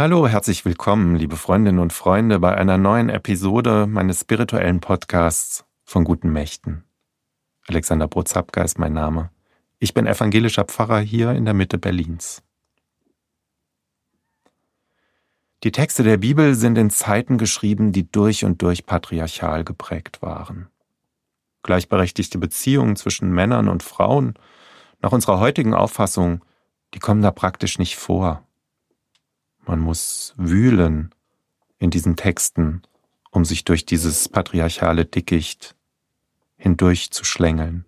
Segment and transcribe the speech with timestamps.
[0.00, 6.04] Hallo, herzlich willkommen, liebe Freundinnen und Freunde, bei einer neuen Episode meines spirituellen Podcasts von
[6.04, 6.84] guten Mächten.
[7.66, 9.32] Alexander Brozapka ist mein Name.
[9.80, 12.44] Ich bin evangelischer Pfarrer hier in der Mitte Berlins.
[15.64, 20.68] Die Texte der Bibel sind in Zeiten geschrieben, die durch und durch patriarchal geprägt waren.
[21.64, 24.34] Gleichberechtigte Beziehungen zwischen Männern und Frauen,
[25.00, 26.44] nach unserer heutigen Auffassung,
[26.94, 28.47] die kommen da praktisch nicht vor.
[29.68, 31.14] Man muss wühlen
[31.78, 32.80] in diesen Texten,
[33.30, 35.76] um sich durch dieses patriarchale Dickicht
[36.56, 37.84] hindurch zu schlängeln.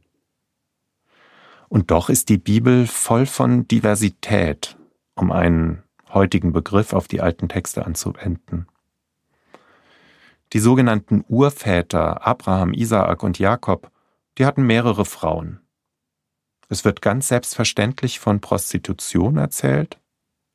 [1.71, 4.77] Und doch ist die Bibel voll von Diversität,
[5.15, 8.67] um einen heutigen Begriff auf die alten Texte anzuwenden.
[10.53, 13.91] Die sogenannten Urväter Abraham, Isaak und Jakob,
[14.37, 15.61] die hatten mehrere Frauen.
[16.69, 20.00] Es wird ganz selbstverständlich von Prostitution erzählt,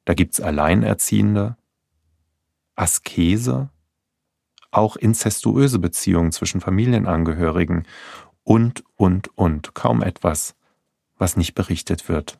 [0.05, 1.57] da gibt's Alleinerziehende,
[2.75, 3.69] Askese,
[4.71, 7.87] auch inzestuöse Beziehungen zwischen Familienangehörigen
[8.43, 10.55] und, und, und, kaum etwas,
[11.17, 12.39] was nicht berichtet wird.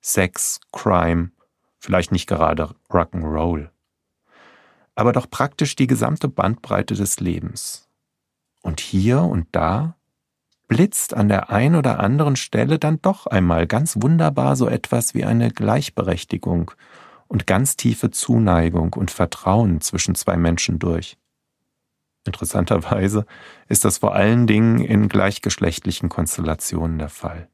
[0.00, 1.30] Sex, Crime,
[1.78, 3.70] vielleicht nicht gerade Rock'n'Roll,
[4.94, 7.88] aber doch praktisch die gesamte Bandbreite des Lebens.
[8.62, 9.96] Und hier und da
[10.68, 15.24] blitzt an der ein oder anderen Stelle dann doch einmal ganz wunderbar so etwas wie
[15.24, 16.70] eine Gleichberechtigung
[17.28, 21.16] und ganz tiefe Zuneigung und Vertrauen zwischen zwei Menschen durch.
[22.26, 23.26] Interessanterweise
[23.68, 27.48] ist das vor allen Dingen in gleichgeschlechtlichen Konstellationen der Fall.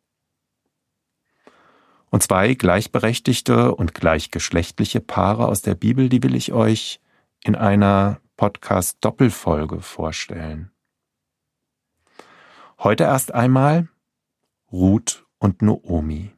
[2.11, 7.01] Und zwei gleichberechtigte und gleichgeschlechtliche Paare aus der Bibel, die will ich euch
[7.45, 10.71] in einer Podcast-Doppelfolge vorstellen.
[12.83, 13.91] Heute erst einmal
[14.73, 16.31] Ruth und Noomi.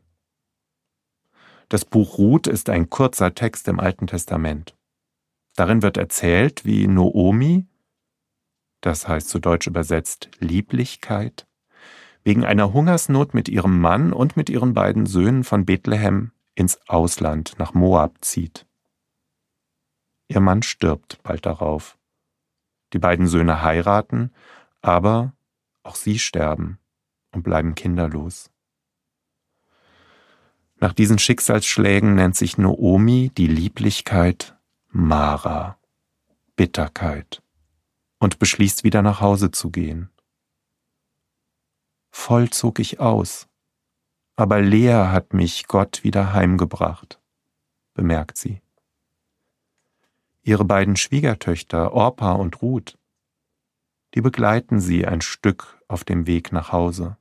[1.69, 4.77] Das Buch Ruth ist ein kurzer Text im Alten Testament.
[5.55, 7.69] Darin wird erzählt, wie Noomi,
[8.81, 11.47] das heißt zu Deutsch übersetzt Lieblichkeit,
[12.25, 17.55] wegen einer Hungersnot mit ihrem Mann und mit ihren beiden Söhnen von Bethlehem ins Ausland
[17.59, 18.67] nach Moab zieht.
[20.27, 21.97] Ihr Mann stirbt bald darauf.
[22.95, 24.33] Die beiden Söhne heiraten,
[24.81, 25.35] aber
[25.83, 26.79] auch sie sterben
[27.33, 28.51] und bleiben kinderlos.
[30.77, 34.57] Nach diesen Schicksalsschlägen nennt sich Noomi die Lieblichkeit
[34.89, 35.79] Mara,
[36.57, 37.43] Bitterkeit,
[38.19, 40.11] und beschließt wieder nach Hause zu gehen.
[42.11, 43.49] Voll zog ich aus,
[44.37, 47.21] aber leer hat mich Gott wieder heimgebracht,
[47.95, 48.61] bemerkt sie.
[50.43, 52.99] Ihre beiden Schwiegertöchter Orpa und Ruth
[54.15, 57.17] die begleiten sie ein Stück auf dem Weg nach Hause,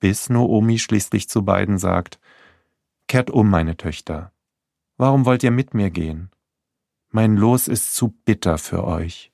[0.00, 2.20] bis Noomi schließlich zu beiden sagt,
[3.08, 4.32] Kehrt um, meine Töchter,
[4.98, 6.30] warum wollt ihr mit mir gehen?
[7.10, 9.32] Mein Los ist zu bitter für euch,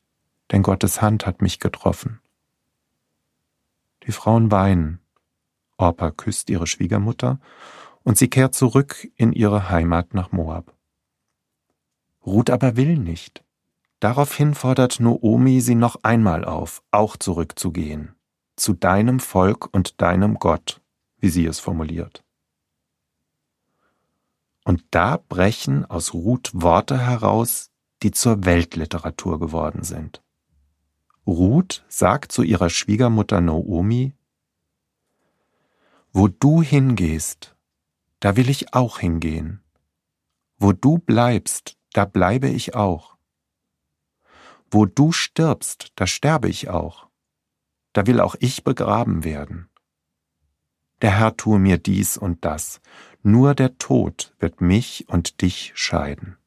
[0.52, 2.20] denn Gottes Hand hat mich getroffen.
[4.06, 5.00] Die Frauen weinen,
[5.76, 7.40] Orpa küsst ihre Schwiegermutter
[8.04, 10.72] und sie kehrt zurück in ihre Heimat nach Moab.
[12.24, 13.43] Ruth aber will nicht.
[14.00, 18.14] Daraufhin fordert Noomi sie noch einmal auf, auch zurückzugehen,
[18.56, 20.80] zu deinem Volk und deinem Gott,
[21.18, 22.24] wie sie es formuliert.
[24.64, 27.70] Und da brechen aus Ruth Worte heraus,
[28.02, 30.22] die zur Weltliteratur geworden sind.
[31.26, 34.14] Ruth sagt zu ihrer Schwiegermutter Noomi,
[36.12, 37.56] Wo du hingehst,
[38.20, 39.62] da will ich auch hingehen.
[40.58, 43.13] Wo du bleibst, da bleibe ich auch.
[44.74, 47.06] Wo du stirbst, da sterbe ich auch.
[47.92, 49.68] Da will auch ich begraben werden.
[51.00, 52.80] Der Herr tue mir dies und das,
[53.22, 56.38] nur der Tod wird mich und dich scheiden.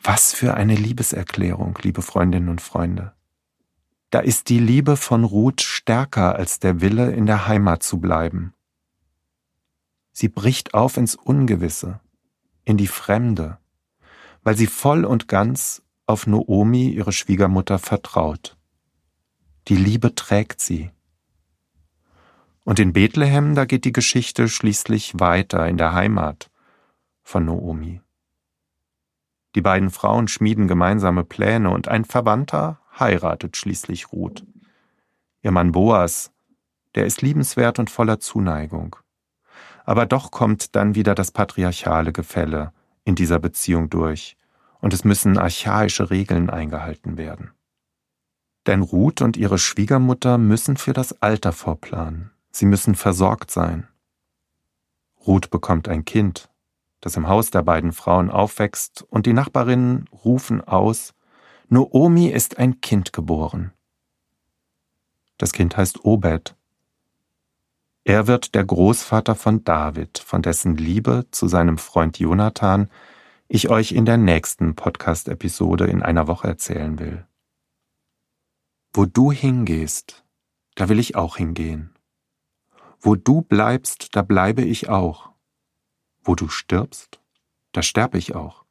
[0.00, 3.12] Was für eine Liebeserklärung, liebe Freundinnen und Freunde.
[4.10, 8.54] Da ist die Liebe von Ruth stärker als der Wille, in der Heimat zu bleiben.
[10.12, 11.98] Sie bricht auf ins Ungewisse,
[12.64, 13.58] in die Fremde,
[14.42, 18.56] weil sie voll und ganz auf Noomi, ihre Schwiegermutter, vertraut.
[19.68, 20.90] Die Liebe trägt sie.
[22.64, 26.50] Und in Bethlehem, da geht die Geschichte schließlich weiter in der Heimat
[27.22, 28.00] von Noomi.
[29.54, 34.44] Die beiden Frauen schmieden gemeinsame Pläne und ein Verwandter heiratet schließlich Ruth.
[35.42, 36.32] Ihr Mann Boas,
[36.94, 38.96] der ist liebenswert und voller Zuneigung.
[39.84, 42.72] Aber doch kommt dann wieder das patriarchale Gefälle,
[43.04, 44.36] in dieser Beziehung durch
[44.80, 47.52] und es müssen archaische Regeln eingehalten werden.
[48.66, 52.30] Denn Ruth und ihre Schwiegermutter müssen für das Alter vorplanen.
[52.50, 53.88] Sie müssen versorgt sein.
[55.26, 56.50] Ruth bekommt ein Kind,
[57.00, 61.14] das im Haus der beiden Frauen aufwächst, und die Nachbarinnen rufen aus,
[61.68, 63.72] Noomi ist ein Kind geboren.
[65.38, 66.56] Das Kind heißt Obed.
[68.10, 72.90] Er wird der Großvater von David, von dessen Liebe zu seinem Freund Jonathan
[73.46, 77.24] ich euch in der nächsten Podcast-Episode in einer Woche erzählen will.
[78.92, 80.24] Wo du hingehst,
[80.74, 81.94] da will ich auch hingehen.
[82.98, 85.30] Wo du bleibst, da bleibe ich auch.
[86.24, 87.20] Wo du stirbst,
[87.70, 88.64] da sterbe ich auch.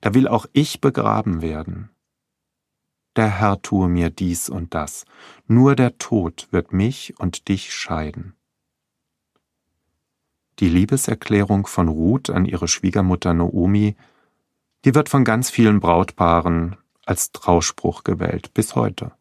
[0.00, 1.90] Da will auch ich begraben werden.
[3.14, 5.04] Der Herr tue mir dies und das,
[5.46, 8.36] nur der Tod wird mich und dich scheiden.
[10.60, 13.96] Die Liebeserklärung von Ruth an ihre Schwiegermutter Noomi,
[14.84, 16.76] die wird von ganz vielen Brautpaaren
[17.06, 19.12] als Trauspruch gewählt bis heute.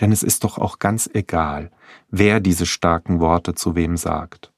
[0.00, 1.70] Denn es ist doch auch ganz egal,
[2.10, 4.52] wer diese starken Worte zu wem sagt.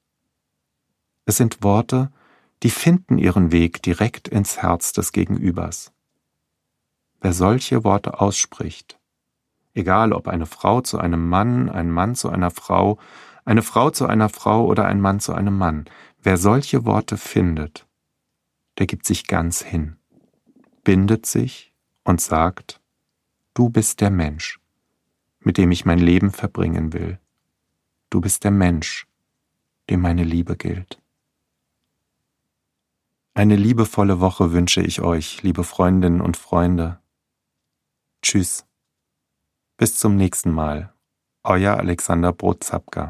[1.27, 2.11] Es sind Worte,
[2.63, 5.93] die finden ihren Weg direkt ins Herz des Gegenübers.
[7.21, 8.99] Wer solche Worte ausspricht,
[9.75, 12.99] egal ob eine Frau zu einem Mann, ein Mann zu einer Frau,
[13.45, 15.87] eine Frau zu einer Frau oder ein Mann zu einem Mann,
[16.23, 17.87] wer solche Worte findet,
[18.79, 19.97] der gibt sich ganz hin,
[20.85, 22.81] bindet sich und sagt,
[23.55, 24.61] du bist der Mensch
[25.41, 27.19] mit dem ich mein Leben verbringen will.
[28.11, 29.07] Du bist der Mensch,
[29.89, 31.03] dem meine Liebe gilt.
[33.35, 37.01] Eine liebevolle Woche wünsche ich euch, liebe Freundinnen und Freunde.
[38.23, 38.67] Tschüss.
[39.77, 40.93] Bis zum nächsten Mal.
[41.43, 43.09] Euer Alexander Brotzapka.